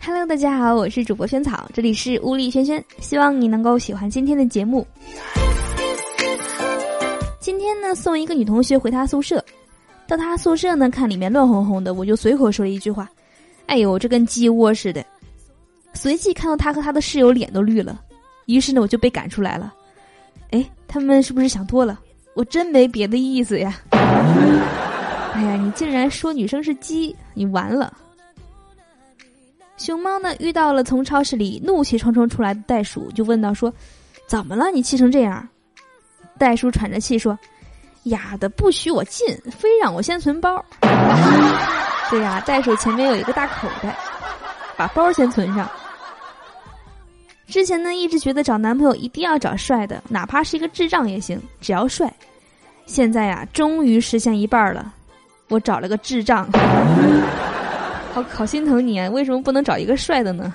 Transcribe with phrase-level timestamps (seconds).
[0.00, 4.86] Hello，大家好，我是主播萱草，这里是物力轩轩，希望你能够喜欢今天的节目。
[7.40, 9.42] 今天呢，送一个女同学回她宿舍，
[10.06, 13.08] 到她宿舍呢，看里面乱哄哄的，我就随口说了一句话
[13.64, 15.02] ：“哎呦，这跟鸡窝似的。”
[15.94, 17.98] 随即看到她和她的室友脸都绿了，
[18.44, 19.72] 于是呢，我就被赶出来了。
[20.50, 21.98] 哎，他们是不是想多了？
[22.34, 23.80] 我真没别的意思呀。
[25.32, 27.92] 哎呀，你竟然说女生是鸡，你完了。
[29.78, 33.72] 熊猫呢，遇到了从超市里怒气冲冲出来的袋鼠，就问道：“说，
[34.26, 34.70] 怎么了？
[34.70, 35.48] 你气成这样？”
[36.38, 37.36] 袋鼠喘着气说
[38.04, 40.64] ：“丫的，不许我进，非让我先存包。
[42.10, 43.96] 对呀，袋鼠前面有一个大口袋，
[44.76, 45.68] 把包先存上。
[47.46, 52.12] 之前呢，一直觉得找男朋友一定要找帅的，哪怕是一个智障也行，只要帅。
[52.86, 54.92] 现在呀，终于实现一半了，
[55.52, 56.48] 我找了个智障。
[58.14, 59.08] 好，好心疼你啊！
[59.10, 60.52] 为什么不能找一个帅的呢？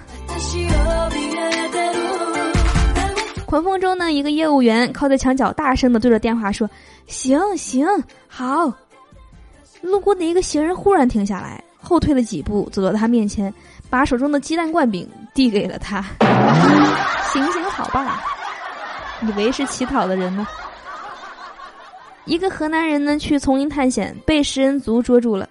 [3.45, 6.69] 狂风中呢，一个业务员靠在墙角，大声的对着电话说
[7.05, 7.87] ：“行行
[8.27, 8.73] 好。”
[9.81, 13.53] 路过的一个行人忽然停下来，后退了几步，走到他面前，
[13.89, 16.03] 把手中的鸡蛋灌饼递给了他。
[17.31, 18.21] 行行好吧，
[19.21, 20.45] 以为是乞讨的人呢。
[22.27, 25.49] 一个河南人呢，去丛林探险，被食人族捉住了。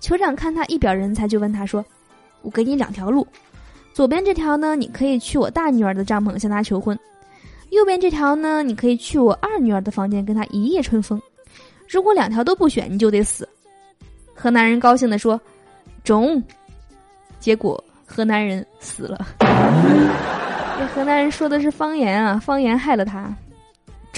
[0.00, 1.84] 酋长看他一表人才，就问他说
[2.42, 3.26] ：“我给你两条路，
[3.92, 6.96] 左边这条呢，你可以去我大女儿的帐篷向她求婚。”
[7.70, 11.20] 右边这条呢，你可以去我二女儿的房间跟她一夜春风。
[11.88, 13.48] 如果两条都不选，你就得死。
[14.32, 15.40] 河南人高兴地说
[16.04, 16.40] ：“中。”
[17.40, 19.26] 结果河南人死了。
[19.40, 23.34] 这河南人说的是方言啊，方言害了他。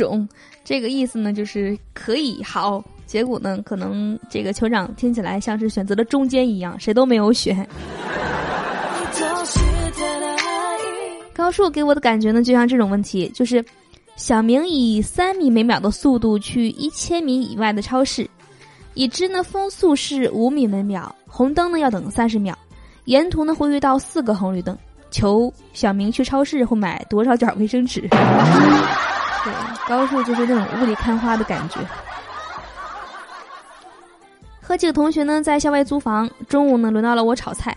[0.04, 0.28] 种
[0.64, 2.84] 这个意思呢，就是可以好。
[3.06, 7.66] 结果呢，可能这个酋长听起来像是选择了中间一样，谁都没有选。
[11.32, 13.64] 高数给我的感觉呢，就像这种问题，就是
[14.16, 18.28] 小明以三米每秒的速度去一千米以外的超市，
[18.94, 22.58] 已知呢风速是五米每秒，红灯呢要等三十秒，
[23.04, 24.76] 沿途呢会遇到四个红绿灯，
[25.12, 28.08] 求小明去超市会买多少卷卫生纸？
[29.46, 31.78] 对，高数就是那种雾里看花的感觉。
[34.60, 37.76] 和几个同学呢在校外租房，中午呢轮到了我炒菜。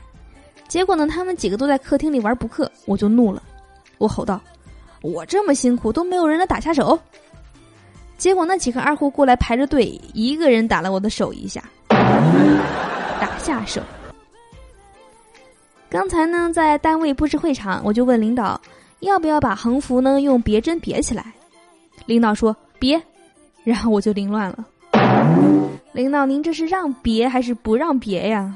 [0.67, 3.43] 结果呢，他们几个都在客厅里玩扑克，我就怒了，
[3.99, 4.41] 我吼道
[5.01, 6.99] ：“我这么辛苦都没有人来打下手。”
[8.17, 13.81] 结果那几个二货过来排着队，一个人打了我的手一下，打下手。
[15.89, 18.59] 刚才呢，在单位布置会场，我就问领导
[18.99, 21.33] 要不要把横幅呢用别针别起来，
[22.09, 22.99] 领导说别，
[23.63, 24.65] 然后我就凌乱了。
[25.91, 28.51] 领导，您这是让别还是不让别呀？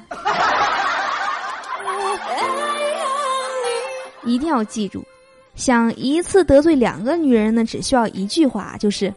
[4.23, 5.05] 一定要记住，
[5.53, 9.13] 想一次得罪两个女人呢，只需要一句话，就是：“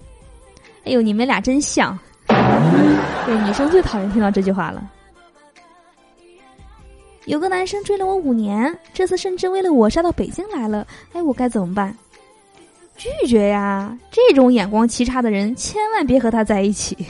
[0.85, 1.99] 哎呦，你们俩真像。”
[2.29, 4.87] 对，女生最讨厌听到这句话了。
[7.25, 11.97] 有个男生追了我五年，这次甚至为了我杀到北京来了，哎，我该怎么办？
[13.21, 13.97] 拒绝呀！
[14.11, 16.97] 这种眼光奇差的人，千万别和他在一起，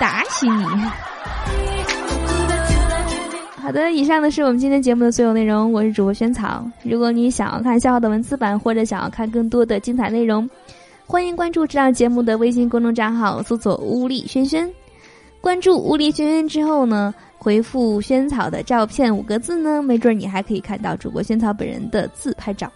[0.00, 0.64] 打死你！
[3.62, 5.72] 好的，以上呢是我们今天节目的所有内容。
[5.72, 6.66] 我是主播萱草。
[6.82, 10.48] 如果你想要看笑话的文字版，或者想要看更多的精彩内容，
[11.06, 14.68] 欢迎关注这档节目的微信公众账号，搜索“乌力轩轩”。
[15.40, 22.70] 关注“乌力轩轩”之后呢，回复“萱草”的照片五个字呢，没准你还可以看到主播萱草本人的自拍照。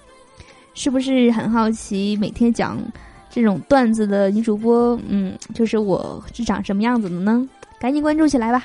[0.75, 2.79] 是不是很好奇每天讲
[3.31, 4.99] 这种段子的女主播？
[5.09, 7.49] 嗯，就是我是长什么样子的呢？
[7.79, 8.65] 赶紧关注起来吧！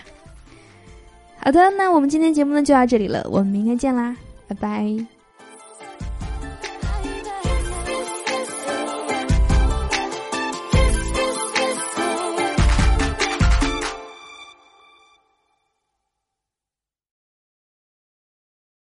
[1.39, 4.15] 好的，那我们今天节目呢就到这里了，我们明天见啦，
[4.47, 5.16] 拜拜。